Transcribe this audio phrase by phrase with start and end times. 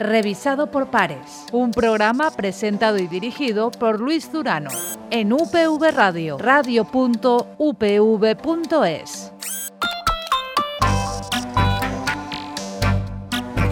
[0.00, 1.46] revisado por pares.
[1.52, 4.70] Un programa presentado y dirigido por Luis Durano
[5.10, 6.90] en UPV Radio, radio.upv.es.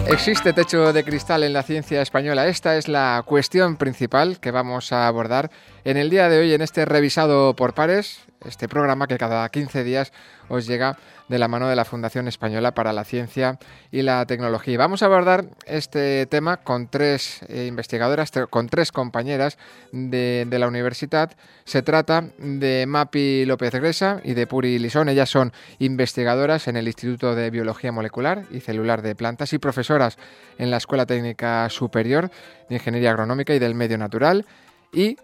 [0.07, 2.47] ¿Existe techo de cristal en la ciencia española?
[2.47, 5.51] Esta es la cuestión principal que vamos a abordar
[5.83, 9.83] en el día de hoy en este revisado por pares, este programa que cada 15
[9.83, 10.11] días
[10.47, 10.97] os llega
[11.29, 13.57] de la mano de la Fundación Española para la Ciencia
[13.91, 14.77] y la Tecnología.
[14.77, 19.57] vamos a abordar este tema con tres eh, investigadoras, con tres compañeras
[19.91, 21.31] de, la universidad.
[21.63, 25.07] Se trata de Mapi López Gresa y de Puri Lisón.
[25.07, 30.17] Ellas son investigadoras en el Instituto de Biología Molecular y Celular de Plantas y profesoras
[30.57, 32.31] en la Escuela Técnica Superior
[32.67, 34.45] de Ingeniería Agronómica y del Medio Natural.
[34.91, 35.17] Y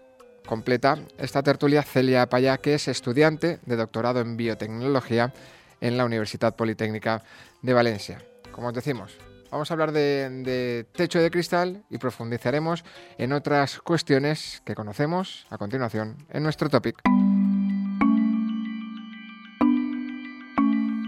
[0.46, 5.32] completa esta tertulia Celia Payá, que es estudiante de doctorado en biotecnología
[5.80, 7.22] en la Universidad Politécnica
[7.62, 8.18] de Valencia.
[8.52, 9.18] Como os decimos,
[9.50, 12.84] vamos a hablar de, techo de cristal y profundizaremos
[13.18, 17.00] en otras cuestiones que conocemos a continuación en nuestro topic.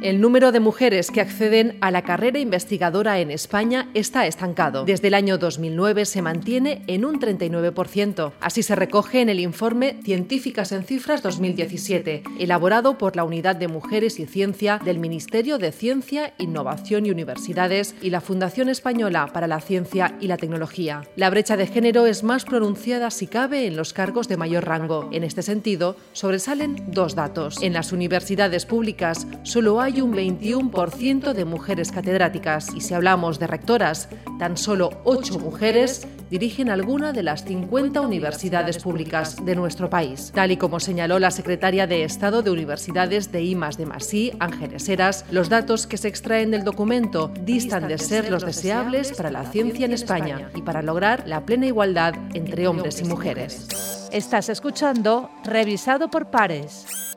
[0.00, 4.84] El número de mujeres que acceden a la carrera investigadora en España está estancado.
[4.84, 8.32] Desde el año 2009 se mantiene en un 39%.
[8.40, 13.66] Así se recoge en el informe Científicas en Cifras 2017, elaborado por la Unidad de
[13.66, 19.48] Mujeres y Ciencia del Ministerio de Ciencia, Innovación y Universidades y la Fundación Española para
[19.48, 21.02] la Ciencia y la Tecnología.
[21.16, 25.08] La brecha de género es más pronunciada si cabe en los cargos de mayor rango.
[25.10, 27.60] En este sentido, sobresalen dos datos.
[27.62, 33.38] En las universidades públicas solo hay hay un 21% de mujeres catedráticas y si hablamos
[33.38, 39.88] de rectoras, tan solo 8 mujeres dirigen alguna de las 50 universidades públicas de nuestro
[39.88, 40.30] país.
[40.34, 44.86] Tal y como señaló la secretaria de Estado de Universidades de IMAS de Masí, Ángeles
[44.90, 49.50] Heras, los datos que se extraen del documento distan de ser los deseables para la
[49.50, 53.66] ciencia en España y para lograr la plena igualdad entre hombres y mujeres.
[54.12, 57.07] Estás escuchando Revisado por Pares.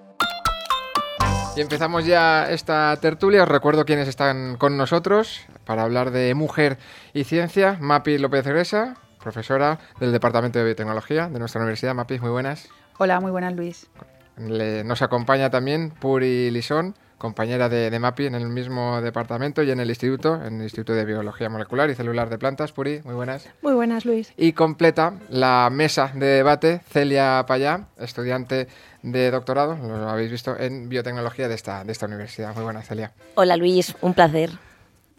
[1.55, 3.43] Y empezamos ya esta tertulia.
[3.43, 6.77] Os recuerdo quiénes están con nosotros para hablar de mujer
[7.13, 7.77] y ciencia.
[7.81, 11.93] Mapi López Gresa, profesora del Departamento de Biotecnología de nuestra universidad.
[11.93, 12.69] Mapi, muy buenas.
[12.97, 13.89] Hola, muy buenas, Luis.
[14.37, 19.89] nos acompaña también Puri Lisón, compañera de, MAPI en el mismo departamento y en el
[19.89, 22.71] instituto, en el Instituto de Biología Molecular y Celular de Plantas.
[22.71, 23.47] Puri, muy buenas.
[23.61, 24.33] Muy buenas, Luis.
[24.37, 28.67] Y completa la mesa de debate Celia Payá, estudiante
[29.03, 32.55] de doctorado, lo habéis visto, en biotecnología de esta, de esta universidad.
[32.55, 33.11] Muy buenas, Celia.
[33.35, 34.49] Hola, Luis, un placer.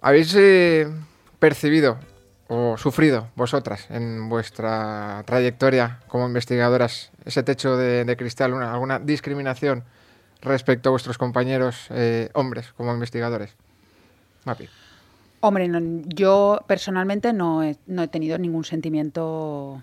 [0.00, 0.88] ¿Habéis eh,
[1.38, 1.98] percibido
[2.48, 9.84] o sufrido vosotras en vuestra trayectoria como investigadoras ese techo de, cristal, alguna discriminación?
[10.42, 13.54] Respecto a vuestros compañeros eh, hombres como investigadores?
[14.44, 14.69] Mapi.
[15.41, 15.69] Hombre,
[16.06, 19.82] yo personalmente no he, no he, tenido ningún sentimiento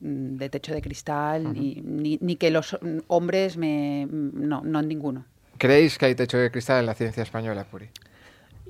[0.00, 2.76] mm, de techo de cristal, ni, ni, que los
[3.06, 4.08] hombres me...
[4.10, 5.24] No, no ninguno.
[5.58, 7.88] ¿Creéis que hay techo de cristal en la ciencia española, Puri?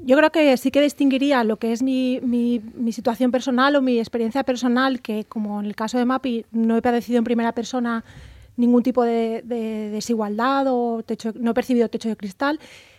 [0.05, 3.81] Yo creo que sí que distinguiría lo que es mi, mi, mi, situación personal o
[3.83, 7.53] mi experiencia personal, que como en el caso de MAPI no he padecido en primera
[7.53, 8.05] persona
[8.57, 9.43] ningún tipo de,
[9.93, 12.59] desigualdad o techo, no he percibido techo de cristal,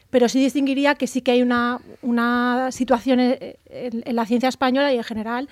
[0.10, 4.98] pero sí distinguiría que sí que hay una, una situación en, la ciencia española y
[4.98, 5.50] en general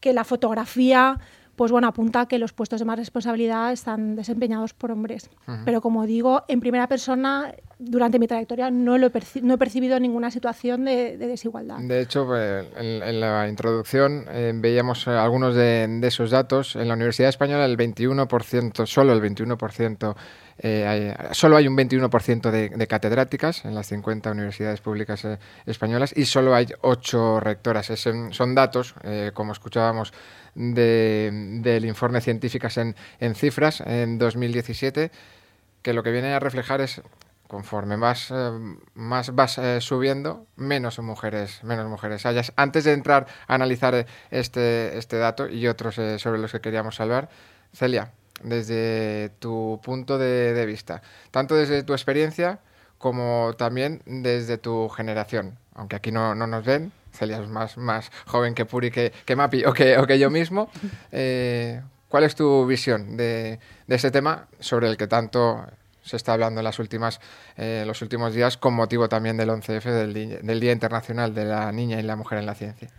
[0.00, 1.20] que la fotografía
[1.56, 5.28] pues bueno, apunta que los puestos de más responsabilidad están desempeñados por hombres.
[5.64, 9.98] Pero como digo, en primera persona durante mi trayectoria no, lo he, no he percibido
[9.98, 11.78] ninguna situación de, desigualdad.
[11.78, 16.76] De hecho, pues, en, la introducción eh, veíamos algunos de, esos datos.
[16.76, 20.14] En la Universidad Española el 21%, solo el 21%,
[20.58, 26.16] eh, hay, solo hay un 21% de, catedráticas en las 50 universidades públicas eh, españolas
[26.16, 27.92] y solo hay 8 rectoras.
[28.30, 28.94] son datos,
[29.34, 30.12] como escuchábamos,
[30.54, 35.10] del informe Científicas en, en Cifras en 2017
[35.82, 37.02] que lo que viene a reflejar es
[37.52, 38.50] conforme más, eh,
[38.94, 42.50] más vas eh, subiendo, menos mujeres, menos mujeres hayas.
[42.56, 46.98] Antes de entrar a analizar eh, este, este dato y otros sobre los que queríamos
[46.98, 47.28] hablar,
[47.74, 48.12] Celia,
[48.42, 52.60] desde tu punto de, vista, tanto desde tu experiencia
[52.96, 58.10] como también desde tu generación, aunque aquí no, no nos ven, Celia es más, más
[58.26, 60.70] joven que Puri, que, que Mapi o que, o que yo mismo.
[62.08, 65.64] ¿Cuál es tu visión de, de este tema sobre el que tanto
[66.02, 67.20] se está hablando en las últimas,
[67.56, 70.12] eh, los últimos días con motivo también del 11F, del,
[70.42, 72.90] del Día Internacional de la Niña y la Mujer en la Ciencia.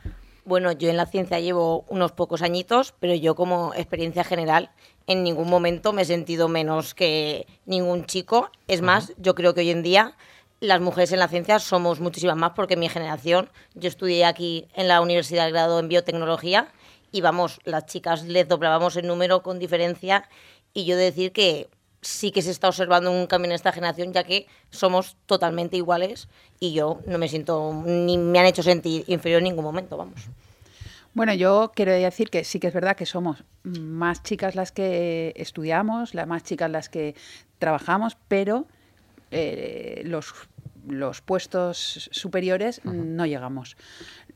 [0.46, 4.72] Bueno, yo en la ciencia llevo unos pocos añitos, pero yo como experiencia general
[5.08, 8.50] en ningún momento me he sentido menos que ningún chico.
[8.68, 10.16] Es más, yo creo que hoy en día
[10.64, 14.88] las mujeres en la ciencia somos muchísimas más porque mi generación, yo estudié aquí en
[14.88, 16.70] la Universidad de Grado en Biotecnología
[17.12, 20.30] y vamos, las chicas les doblábamos el número con diferencia
[20.74, 21.68] y yo decir que
[22.00, 26.30] sí que se está observando un cambio en esta generación ya que somos totalmente iguales
[26.62, 30.30] y yo no me siento ni me han hecho sentir inferior en ningún momento, vamos.
[31.14, 35.34] Bueno, yo quiero decir que sí que es verdad que somos más chicas las que
[35.36, 37.16] estudiamos, las más chicas las que
[37.60, 38.66] trabajamos, pero
[39.34, 40.34] eh, los
[40.88, 43.78] los puestos superiores no llegamos.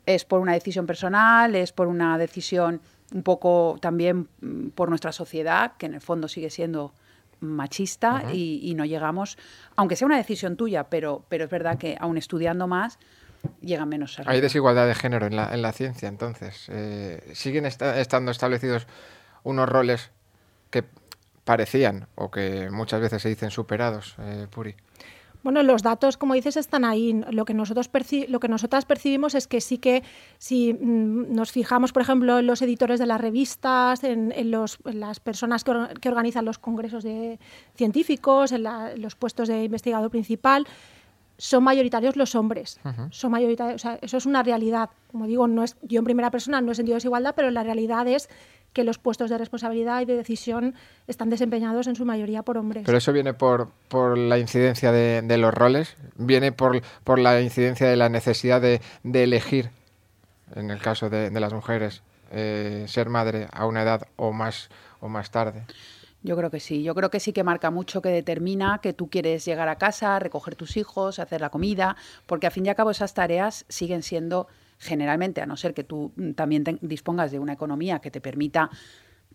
[0.05, 2.81] Es por una decisión personal, es por una decisión
[3.13, 6.94] un poco también mm, por nuestra sociedad, que en el fondo sigue siendo
[7.39, 9.38] machista y, no llegamos,
[9.75, 12.97] aunque sea una decisión tuya, pero, pero es verdad que aún estudiando más,
[13.61, 16.65] llegan menos Hay desigualdad de género en la, en la ciencia, entonces.
[16.69, 18.88] Eh, ¿Siguen estando establecidos
[19.44, 20.09] unos roles
[20.71, 20.83] que
[21.47, 24.75] parecían o que muchas veces se dicen superados, eh, Puri?
[25.44, 27.21] Bueno, los datos, como dices, están ahí.
[27.31, 27.89] Lo que, nosotros
[28.27, 30.03] lo que nosotras percibimos es que sí que
[30.39, 35.63] si mm, nos fijamos, por ejemplo, en los editores de las revistas, en, las personas
[35.63, 37.39] que, organizan los congresos de
[37.75, 38.63] científicos, en,
[38.97, 40.67] los puestos de investigador principal,
[41.38, 42.79] son mayoritarios los hombres.
[43.11, 44.89] Son mayoritarios, eso es una realidad.
[45.11, 48.05] Como digo, no es, yo en primera persona no he sentido desigualdad, pero la realidad
[48.07, 48.27] es
[48.74, 50.75] que los puestos de responsabilidad y de decisión
[51.08, 52.84] están desempeñados en su mayoría por hombres.
[52.86, 57.88] Pero eso viene por, por la incidencia de, los roles, viene por, por, la incidencia
[57.88, 59.72] de la necesidad de, elegir,
[60.56, 64.69] en el caso de, las mujeres, eh, ser madre a una edad o más,
[65.00, 65.64] o más tarde.
[66.24, 69.10] Yo creo que sí, yo creo que sí que marca mucho, que determina que tú
[69.10, 72.75] quieres llegar a casa, recoger tus hijos, hacer la comida, porque a fin y a
[72.75, 74.48] cabo esas tareas siguen siendo
[74.79, 78.69] generalmente, a no ser que tú mm, también dispongas de una economía que te permita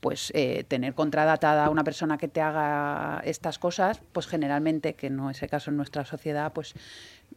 [0.02, 5.10] pues eh, tener contradatada a una persona que te haga estas cosas, pues generalmente, que
[5.10, 6.74] no es el caso en nuestra sociedad, pues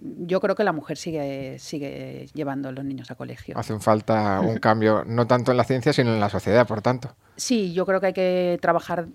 [0.02, 3.56] yo creo que la mujer sigue, sigue llevando a los niños a colegio.
[3.56, 7.16] Hace falta un cambio, no tanto en la ciencia, sino en la sociedad, por tanto.
[7.36, 9.06] Sí, yo creo que hay que trabajar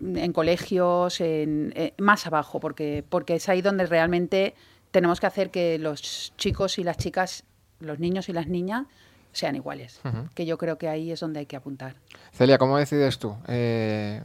[0.00, 4.56] en colegios, en, eh, más abajo, porque, porque es ahí donde realmente
[4.90, 7.44] tenemos que hacer que los chicos y las chicas
[7.80, 8.86] los niños y las niñas
[9.32, 10.00] sean iguales,
[10.34, 11.94] que yo creo que ahí es donde hay que apuntar.
[12.32, 14.22] Celia, ¿cómo decides tú eh,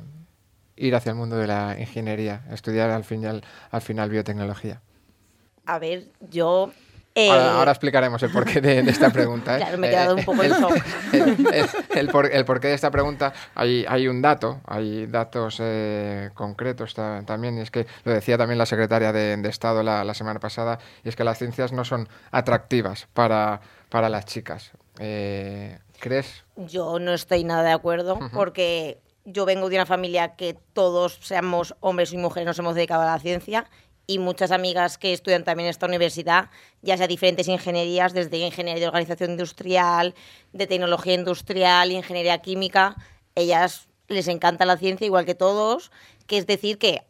[0.76, 4.82] ir hacia el mundo de la ingeniería, estudiar al final, al final biotecnología?
[5.66, 6.72] A ver, yo
[7.16, 9.56] eh, ahora, explicaremos el porqué de, esta pregunta.
[9.56, 9.58] ¿eh?
[9.62, 10.54] claro, me he quedado un poco el,
[11.14, 15.62] el, el, porqué de esta pregunta, hay, hay un dato, hay datos
[16.34, 20.80] concretos también, y es que lo decía también la secretaria de, Estado la, semana pasada,
[21.04, 24.72] y es que las ciencias no son atractivas para, para las chicas.
[25.00, 26.44] Eh, ¿Crees?
[26.58, 31.76] Yo no estoy nada de acuerdo, porque yo vengo de una familia que todos seamos
[31.80, 33.66] hombres y mujeres nos hemos dedicado a la ciencia
[34.08, 36.50] y muchas amigas que estudian también en esta universidad,
[36.82, 40.16] ya sea diferentes ingenierías, desde ingeniería de organización industrial,
[40.54, 42.96] de tecnología industrial, ingeniería química,
[43.36, 45.92] ellas les encanta la ciencia igual que todos,
[46.28, 47.04] que es decir que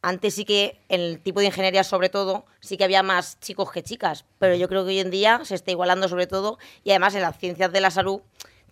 [0.00, 3.70] antes sí que en el tipo de ingeniería sobre todo sí que había más chicos
[3.72, 6.90] que chicas, pero yo creo que hoy en día se está igualando sobre todo y
[6.90, 8.20] además en las ciencias de la salud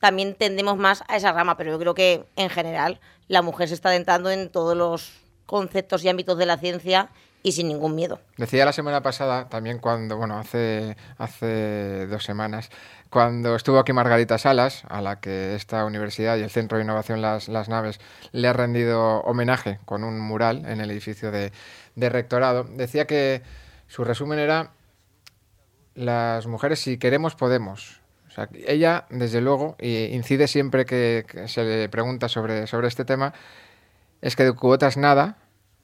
[0.00, 3.75] también tendemos más a esa rama, pero yo creo que en general la mujer se
[3.75, 5.12] está adentrando en todos los
[5.46, 7.10] conceptos y ámbitos de la ciencia
[7.43, 8.19] y sin ningún miedo.
[8.37, 12.70] Decía la semana pasada, también cuando, bueno, hace, hace dos semanas,
[13.08, 17.22] cuando estuvo aquí Margarita Salas, a la que esta universidad y el Centro de Innovación
[17.22, 18.00] Las, Las Naves
[18.32, 21.53] le ha rendido homenaje con un mural en el edificio de,
[21.94, 23.43] rectorado, decía que
[23.86, 24.72] su resumen era
[25.94, 28.00] las mujeres si queremos podemos.
[28.26, 33.05] O sea, ella, desde luego, incide siempre que, que, se le pregunta sobre, sobre este
[33.05, 33.32] tema,
[34.20, 35.39] es que de cuotas nada,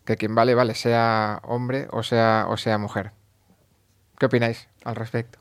[0.04, 3.12] que quien vale, vale, sea hombre o sea, o sea mujer.
[4.18, 5.38] ¿Qué opináis al respecto?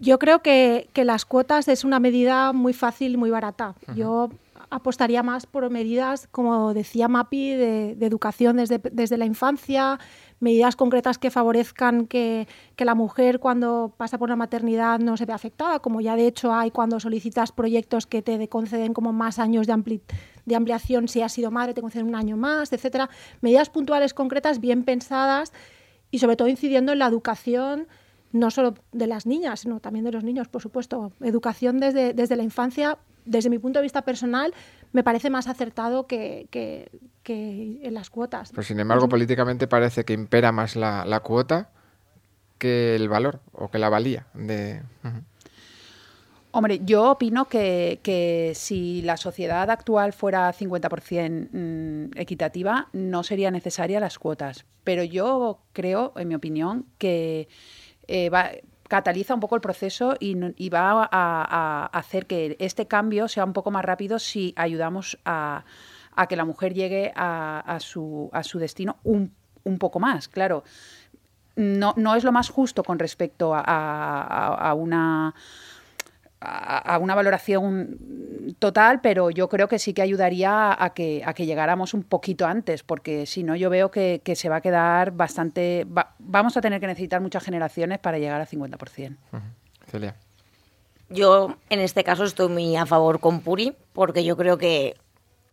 [0.00, 3.74] Yo creo que, las cuotas es una medida muy fácil y muy barata.
[3.94, 4.30] Yo
[4.70, 10.00] apostaría más por medidas, como decía Mapi, de, educación desde, desde, la infancia,
[10.40, 15.36] medidas concretas que favorezcan que, la mujer cuando pasa por la maternidad no se vea
[15.36, 19.66] afectada, como ya de hecho hay cuando solicitas proyectos que te conceden como más años
[19.66, 20.00] de,
[20.46, 23.08] de ampliación si has sido madre, te conceden un año más, etcétera.
[23.40, 25.52] Medidas puntuales concretas, bien pensadas
[26.10, 27.86] y sobre todo incidiendo en la educación
[28.34, 31.12] no solo de las niñas, sino también de los niños, por supuesto.
[31.20, 34.52] Educación desde, desde la infancia, desde mi punto de vista personal,
[34.92, 36.90] me parece más acertado que, que,
[37.80, 38.50] en las cuotas.
[38.50, 41.70] Pero sin embargo, políticamente parece que impera más la, cuota
[42.58, 44.82] que el valor o que la valía de...
[46.56, 53.98] Hombre, yo opino que, si la sociedad actual fuera 50% mm, equitativa, no sería necesaria
[53.98, 54.64] las cuotas.
[54.84, 57.48] Pero yo creo, en mi opinión, que
[58.06, 58.30] eh,
[58.86, 63.72] cataliza un poco el proceso y, va a, hacer que este cambio sea un poco
[63.72, 65.64] más rápido si ayudamos a,
[66.28, 68.30] que la mujer llegue a, su,
[68.60, 69.32] destino un,
[69.64, 70.28] un poco más.
[70.28, 70.62] Claro,
[71.56, 75.34] no, no, es lo más justo con respecto a una
[76.44, 77.98] a, una valoración
[78.58, 82.46] total, pero yo creo que sí que ayudaría a que, a que llegáramos un poquito
[82.46, 85.86] antes, porque si no yo veo que, se va a quedar bastante...
[86.18, 89.16] vamos a tener que necesitar muchas generaciones para llegar al 50%.
[89.86, 90.16] Celia.
[91.08, 94.96] Yo en este caso estoy muy a favor con Puri, porque yo creo que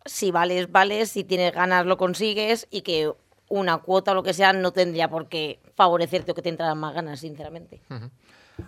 [0.04, 3.12] si vales, vales, si tienes ganas lo consigues y que
[3.48, 6.78] una cuota o lo que sea no tendría por qué favorecerte o que te entraran
[6.78, 7.82] más ganas, sinceramente.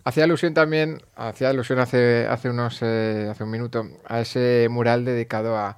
[0.05, 5.05] Hacía alusión también, hacía alusión hace, hace, unos, eh, hace un minuto a ese mural
[5.05, 5.77] dedicado a,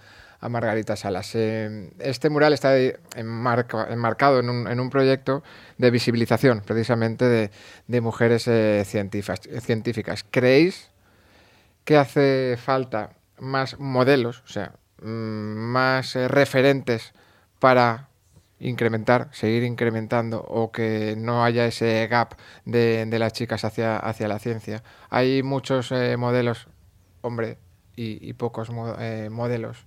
[0.49, 1.35] Margarita Salas.
[1.35, 2.79] Eh, este mural está
[3.17, 5.43] enmarcado en un, en un, proyecto
[5.77, 7.51] de visibilización precisamente
[7.89, 10.25] de, mujeres eh, científicas, científicas.
[10.31, 10.93] ¿Creéis
[11.85, 17.13] que hace falta más modelos, o sea, mm, más referentes
[17.59, 18.09] para
[18.59, 22.35] incrementar, seguir incrementando o que no haya ese gap
[22.65, 24.83] de, las chicas hacia, hacia la ciencia.
[25.11, 26.69] Hay muchos eh, modelos,
[27.21, 27.59] hombre,
[27.99, 29.87] y, pocos eh, modelos,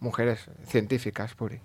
[0.00, 1.60] mujeres científicas, Puri.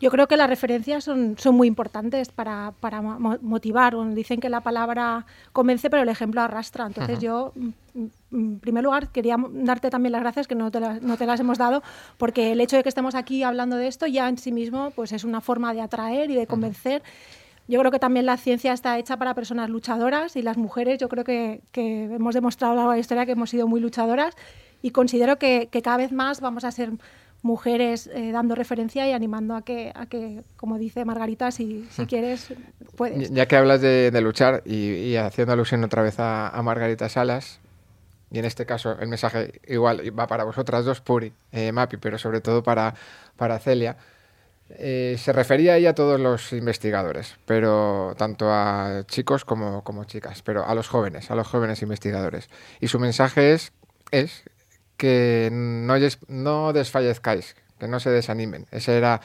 [0.00, 3.94] Yo creo que las referencias son, son muy importantes para, para motivar.
[4.14, 6.86] Dicen que la palabra convence, pero el ejemplo arrastra.
[6.86, 7.52] Entonces yo,
[8.32, 11.40] en primer lugar, quería darte también las gracias, que no te, las, no te las
[11.40, 11.82] hemos dado,
[12.18, 15.12] porque el hecho de que estemos aquí hablando de esto ya en sí mismo pues
[15.12, 17.02] es una forma de atraer y de convencer.
[17.68, 21.08] Yo creo que también la ciencia está hecha para personas luchadoras y las mujeres, yo
[21.08, 23.80] creo que, que hemos demostrado a lo largo de la historia que hemos sido muy
[23.80, 24.34] luchadoras
[24.82, 26.90] y considero que, que cada vez más vamos a ser
[27.42, 32.06] mujeres eh, dando referencia y animando a que, a que como dice Margarita, si, si
[32.06, 32.52] quieres,
[32.96, 33.30] puedes.
[33.30, 37.60] Ya que hablas de, luchar y, haciendo alusión otra vez a, Margarita Salas,
[38.30, 42.18] y en este caso el mensaje igual va para vosotras dos, Puri, eh, Mapi, pero
[42.18, 42.94] sobre todo para,
[43.36, 43.96] para Celia.
[44.72, 50.42] Eh, se refería ahí a todos los investigadores, pero tanto a chicos como, como chicas,
[50.42, 52.48] pero a los jóvenes, a los jóvenes investigadores.
[52.80, 53.72] Y su mensaje es,
[54.12, 54.44] es
[54.96, 55.94] que no,
[56.28, 58.66] no desfallezcáis, que no se desanimen.
[58.70, 59.20] Ese era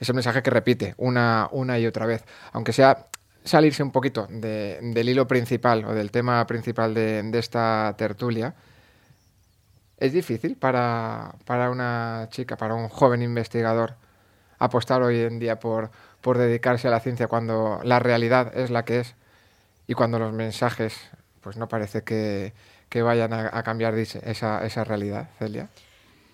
[0.00, 2.24] ese mensaje que repite una, una y otra vez.
[2.52, 3.06] Aunque sea
[3.48, 8.54] salirse un poquito del hilo principal o del tema principal de, esta tertulia,
[9.98, 13.96] es difícil para, para, una chica, para un joven investigador,
[14.58, 15.90] apostar hoy en día por,
[16.20, 19.14] por dedicarse a la ciencia cuando la realidad es la que es
[19.86, 20.94] y cuando los mensajes,
[21.40, 22.52] pues no parece que,
[22.88, 25.68] que vayan a, cambiar esa, esa realidad, Celia?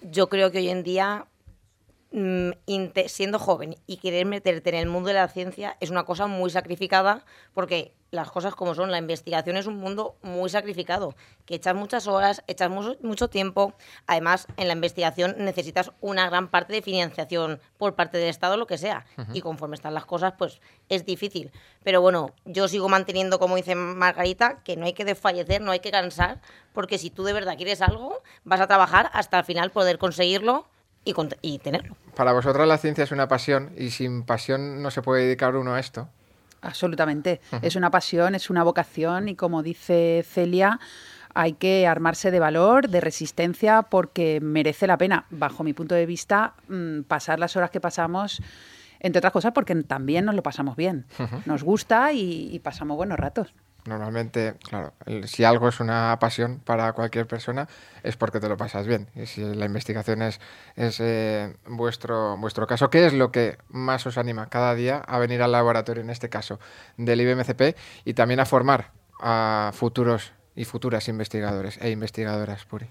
[0.02, 1.26] Yo creo que hoy en día
[3.09, 6.49] siendo joven y querer meterte en el mundo de la ciencia es una cosa muy
[6.49, 11.75] sacrificada porque las cosas como son, la investigación es un mundo muy sacrificado, que echas
[11.75, 13.75] muchas horas, echas mucho, tiempo,
[14.06, 18.68] además en la investigación necesitas una gran parte de financiación por parte del Estado, lo
[18.68, 21.50] que sea, y conforme están las cosas, pues es difícil.
[21.83, 25.80] Pero bueno, yo sigo manteniendo, como dice Margarita, que no hay que desfallecer, no hay
[25.80, 26.40] que cansar,
[26.73, 30.68] porque si tú de verdad quieres algo, vas a trabajar hasta el final poder conseguirlo
[31.04, 31.96] y, tenerlo.
[32.16, 35.75] Para vosotras la ciencia es una pasión y sin pasión no se puede dedicar uno
[35.75, 36.08] a esto.
[36.62, 37.40] Absolutamente.
[37.61, 40.80] Es una pasión, es una vocación y como dice Celia,
[41.34, 46.06] hay que armarse de valor, de resistencia, porque merece la pena, bajo mi punto de
[46.06, 48.40] vista, mm, pasar las horas que pasamos,
[49.00, 51.04] entre otras cosas, porque también nos lo pasamos bien.
[51.44, 53.52] Nos gusta y pasamos buenos ratos.
[53.87, 54.95] Normalmente, claro,
[55.26, 57.69] si algo es una pasión para cualquier persona
[58.03, 59.09] es porque te lo pasas bien.
[59.14, 60.41] Y si la investigación es,
[60.75, 65.19] es eh, vuestro, vuestro caso, ¿qué es lo que más os anima cada día a
[65.19, 66.59] venir al laboratorio, en este caso,
[66.97, 67.76] del IBMCP
[68.07, 72.87] y también a formar a futuros y futuras investigadores e investigadoras, Puri?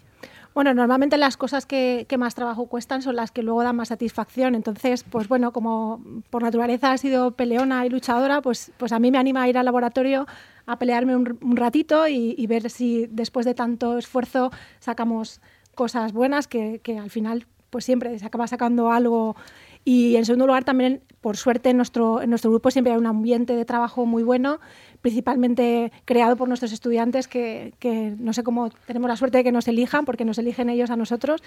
[0.54, 4.54] Bueno, normalmente las cosas que, más trabajo cuestan son las que luego dan más satisfacción.
[4.54, 9.10] Entonces, pues bueno, como por naturaleza he sido peleona y luchadora, pues, pues a mí
[9.10, 10.28] me anima a ir al laboratorio
[10.66, 15.42] a pelearme un, ratito y, ver si después de tanto esfuerzo sacamos
[15.76, 19.36] cosas buenas que al final pues siempre se acaba sacando algo
[19.86, 23.06] y en segundo lugar, también, por suerte, en nuestro, en nuestro grupo siempre hay un
[23.06, 24.60] ambiente de trabajo muy bueno,
[25.02, 29.52] principalmente creado por nuestros estudiantes, que, que, no sé cómo tenemos la suerte de que
[29.52, 31.44] nos elijan, porque nos eligen ellos a nosotros.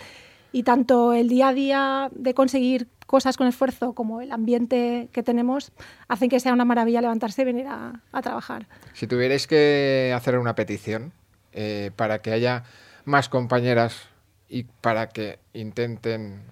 [0.53, 5.23] Y tanto el día a día de conseguir cosas con esfuerzo como el ambiente que
[5.23, 5.73] tenemos
[6.09, 8.67] hacen que sea una maravilla levantarse y venir a, trabajar.
[8.93, 11.13] Si tuvierais que hacer una petición
[11.53, 12.65] eh, para que haya
[13.05, 14.09] más compañeras
[14.49, 16.45] y para que intenten,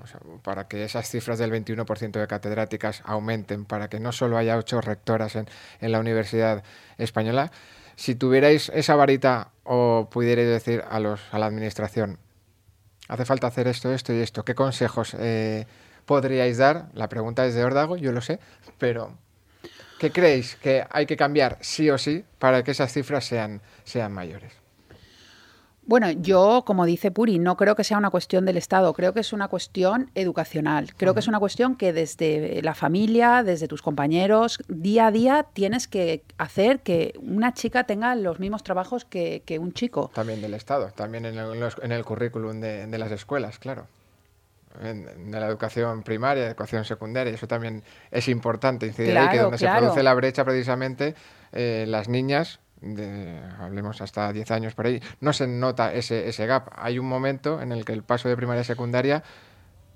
[0.43, 4.81] para que esas cifras del 21% de catedráticas aumenten, para que no solo haya ocho
[4.81, 5.47] rectoras en,
[5.81, 6.65] en la Universidad
[6.99, 7.53] Española,
[7.97, 12.19] si tuvierais esa varita o pudierais decir a, los, a la Administración,
[13.09, 15.67] hace falta hacer esto, esto y esto, ¿qué consejos eh,
[16.05, 16.89] podríais dar?
[16.95, 18.41] La pregunta es de Ordago, yo lo sé,
[18.79, 19.17] pero
[20.01, 24.13] ¿qué creéis que hay que cambiar sí o sí para que esas cifras sean, sean
[24.13, 24.64] mayores?
[25.87, 29.21] Bueno, yo, como dice Puri, no creo que sea una cuestión del Estado, creo que
[29.21, 30.95] es una cuestión educacional.
[30.97, 35.47] Creo que es una cuestión que desde la familia, desde tus compañeros, día a día
[35.53, 40.11] tienes que hacer que una chica tenga los mismos trabajos que, que un chico.
[40.15, 43.87] También del Estado, también en el, en el currículum de, de, las escuelas, claro.
[44.81, 49.43] En, de la educación primaria, educación secundaria, eso también es importante incidir claro, ahí, que
[49.43, 49.77] donde claro.
[49.77, 51.15] se produce la brecha precisamente,
[51.53, 56.47] eh, las niñas de, hablemos hasta 10 años por ahí, no se nota ese, ese
[56.47, 56.69] gap.
[56.77, 59.23] Hay un momento en el que el paso de primaria a secundaria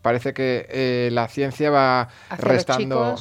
[0.03, 3.17] parece que eh, la ciencia va Hacia restando.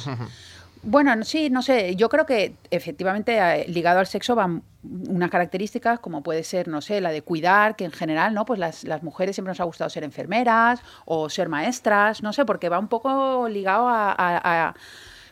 [0.82, 1.96] Bueno, sí, no sé.
[1.96, 6.80] Yo creo que efectivamente eh, ligado al sexo van unas características como puede ser, no
[6.80, 8.44] sé, la de cuidar, que en general, ¿no?
[8.44, 12.44] Pues las, las mujeres siempre nos ha gustado ser enfermeras o ser maestras, no sé,
[12.44, 14.74] porque va un poco ligado a, a, a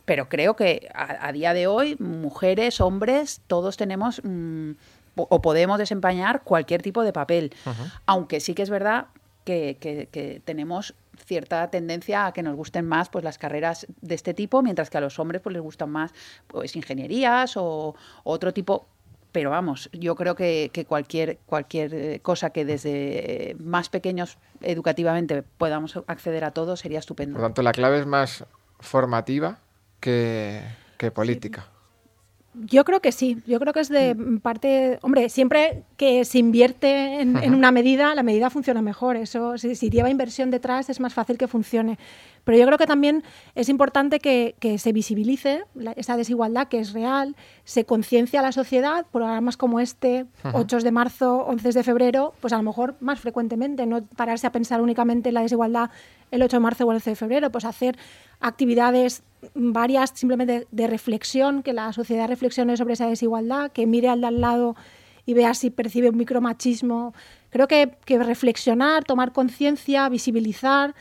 [0.06, 4.72] pero creo que a, a, día de hoy, mujeres, hombres, todos tenemos mmm,
[5.16, 7.52] o, podemos desempeñar cualquier tipo de papel.
[7.64, 7.92] Uh -huh.
[8.06, 9.06] Aunque sí que es verdad
[9.44, 10.94] que, que, que, tenemos
[11.24, 14.98] cierta tendencia a que nos gusten más pues las carreras de este tipo, mientras que
[14.98, 16.12] a los hombres pues les gustan más
[16.46, 17.94] pues ingenierías o,
[18.24, 18.86] o otro tipo
[19.32, 25.42] pero vamos, yo creo que, que, cualquier, cualquier eh, cosa que desde más pequeños educativamente
[25.42, 27.34] podamos acceder a todo sería estupendo.
[27.34, 28.46] Por lo tanto, la clave es más
[28.80, 29.58] formativa
[30.00, 30.62] que,
[30.98, 31.68] que política.
[32.64, 37.20] Yo creo que sí, yo creo que es de parte, hombre, siempre que se invierte
[37.20, 40.98] en, en una medida, la medida funciona mejor, eso, si, si, lleva inversión detrás es
[40.98, 41.98] más fácil que funcione.
[42.44, 43.24] Pero yo creo que también
[43.54, 48.42] es importante que, que se visibilice la, esa desigualdad que es real, se conciencia a
[48.42, 50.52] la sociedad, programas como este, uh -huh.
[50.54, 54.52] 8 de marzo, 11 de febrero, pues a lo mejor más frecuentemente, no pararse a
[54.52, 55.90] pensar únicamente en la desigualdad
[56.30, 57.98] el 8 de marzo o el 11 de febrero, pues hacer
[58.40, 59.22] actividades
[59.54, 64.26] varias simplemente de reflexión, que la sociedad reflexione sobre esa desigualdad, que mire al de
[64.28, 64.76] al lado
[65.24, 67.14] y vea si percibe un micromachismo.
[67.50, 70.94] Creo que, que reflexionar, tomar conciencia, visibilizar,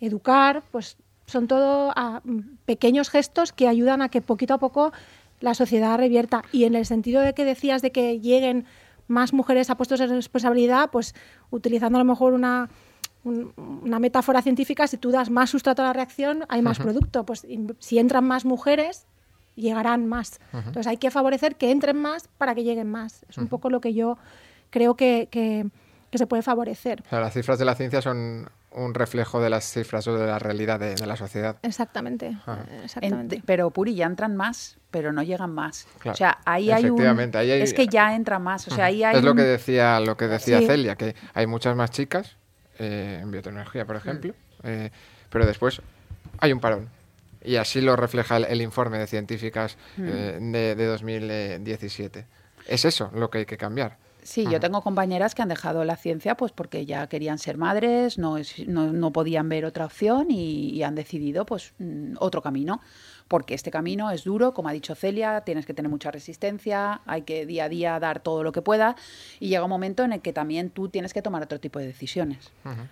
[0.00, 2.22] educar, pues son todo a,
[2.64, 4.92] pequeños gestos que ayudan a que poquito a poco
[5.40, 6.42] la sociedad revierta.
[6.52, 8.64] Y en el sentido de que decías de que lleguen
[9.06, 11.14] más mujeres a puestos de responsabilidad, pues
[11.50, 12.68] utilizando a lo mejor una,
[13.24, 16.82] un, una metáfora científica, si tú das más sustrato a la reacción, hay más uh
[16.82, 16.84] -huh.
[16.84, 17.24] producto.
[17.24, 17.46] Pues
[17.78, 19.06] si entran más mujeres,
[19.54, 20.40] llegarán más.
[20.52, 20.66] Uh -huh.
[20.66, 23.24] Entonces hay que favorecer que entren más para que lleguen más.
[23.28, 23.50] Es un uh -huh.
[23.50, 24.18] poco lo que yo
[24.70, 25.66] creo que, que,
[26.10, 27.02] que, se puede favorecer.
[27.06, 30.26] O sea, las cifras de la ciencia son un reflejo de las cifras o de
[30.26, 31.56] la realidad de, de la sociedad.
[31.62, 32.36] Exactamente.
[32.84, 33.36] exactamente.
[33.36, 35.86] En, pero Puri, ya entran más, pero no llegan más.
[35.98, 36.14] Claro.
[36.14, 37.00] O sea, ahí hay un...
[37.00, 37.62] Ahí hay...
[37.62, 38.68] Es que ya entran más.
[38.68, 39.38] O sea, ahí hay es lo un...
[39.38, 40.66] que decía, lo que decía sí.
[40.66, 42.37] Celia, que hay muchas más chicas
[42.78, 44.66] eh, en biotecnología, por ejemplo, mm.
[44.66, 44.90] eh,
[45.30, 45.80] pero después
[46.38, 46.88] hay un parón.
[47.44, 50.08] Y así lo refleja el, el informe de científicas mm.
[50.08, 52.26] eh, de, de 2017.
[52.66, 53.96] Es eso lo que hay que cambiar.
[54.28, 58.18] Sí, yo tengo compañeras que han dejado la ciencia pues porque ya querían ser madres,
[58.18, 58.36] no,
[58.66, 62.82] no, no podían ver otra opción y, y han decidido pues mm, otro camino.
[63.26, 67.22] Porque este camino es duro, como ha dicho Celia, tienes que tener mucha resistencia, hay
[67.22, 68.96] que día a día dar todo lo que pueda
[69.40, 71.86] y llega un momento en el que también tú tienes que tomar otro tipo de
[71.86, 72.52] decisiones.
[72.66, 72.88] Uh -huh.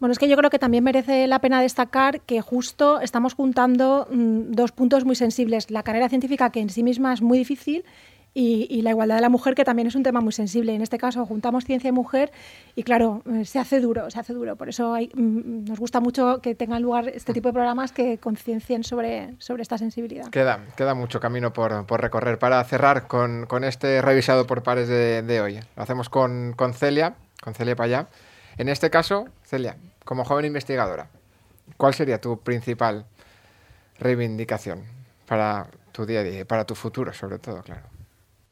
[0.00, 4.08] Bueno, es que yo creo que también merece la pena destacar que justo estamos juntando
[4.10, 5.70] mmm, dos puntos muy sensibles.
[5.70, 7.84] La carrera científica, que en sí misma es muy difícil,
[8.32, 10.74] y, la igualdad de la mujer, que también es un tema muy sensible.
[10.74, 12.30] En este caso, juntamos ciencia y mujer
[12.76, 14.56] y, claro, eh, se hace duro, se hace duro.
[14.56, 18.18] Por eso hay, mm, nos gusta mucho que tengan lugar este tipo de programas que
[18.18, 20.28] conciencien sobre, sobre esta sensibilidad.
[20.28, 22.38] Queda, queda mucho camino por, por recorrer.
[22.38, 26.72] Para cerrar con, con, este revisado por pares de, de hoy, lo hacemos con, con
[26.72, 28.08] Celia, con Celia Payá.
[28.58, 31.08] En este caso, Celia, como joven investigadora,
[31.76, 33.06] ¿cuál sería tu principal
[33.98, 34.84] reivindicación
[35.26, 37.89] para tu día a día, para tu futuro, sobre todo, claro?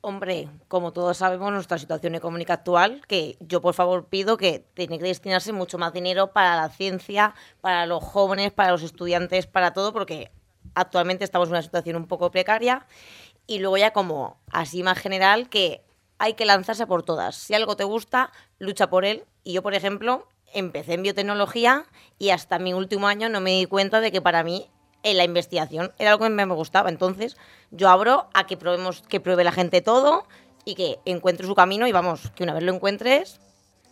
[0.08, 4.98] Hombre, como todos sabemos, nuestra situación económica actual, que yo por favor pido que tiene
[4.98, 9.74] que destinarse mucho más dinero para la ciencia, para los jóvenes, para los estudiantes, para
[9.74, 10.32] todo, porque
[10.74, 12.86] actualmente estamos en una situación un poco precaria.
[13.46, 15.84] Y luego ya como así más general, que
[16.16, 17.36] hay que lanzarse por todas.
[17.36, 19.26] Si algo te gusta, lucha por él.
[19.44, 21.84] Y yo, por ejemplo, empecé en biotecnología
[22.18, 24.70] y hasta mi último año no me di cuenta de que para mí
[25.02, 26.88] en la investigación era algo que me gustaba.
[26.88, 27.36] Entonces,
[27.70, 30.26] yo abro a que probemos, que pruebe la gente todo
[30.64, 33.40] y que encuentre su camino y vamos, que una vez lo encuentres,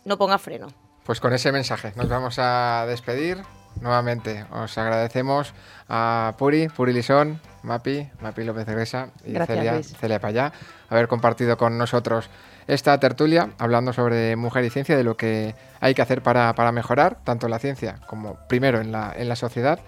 [0.05, 0.67] no ponga freno.
[1.05, 3.37] Pues con ese mensaje nos vamos a despedir.
[3.81, 5.53] Nuevamente os agradecemos
[5.87, 10.51] a Puri, Puri Lisón, Mapi, Mapi López Gresa y Celia, Celia Payá
[10.89, 12.29] haber compartido con nosotros
[12.67, 17.17] esta tertulia hablando sobre mujer y ciencia, de lo que hay que hacer para, mejorar
[17.23, 19.79] tanto la ciencia como primero en la, en la sociedad.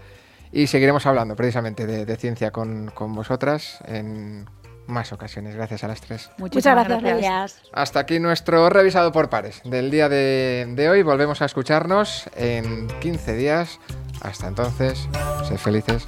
[0.51, 4.45] Y seguiremos hablando precisamente de, ciencia con, con, vosotras en
[4.88, 5.55] más ocasiones.
[5.55, 6.31] Gracias a las tres.
[6.38, 7.62] Muchas gracias.
[7.71, 11.03] Hasta aquí nuestro revisado por pares del día de, de hoy.
[11.03, 13.79] Volvemos a escucharnos en 15 días.
[14.21, 15.07] Hasta entonces,
[15.47, 16.07] sed felices.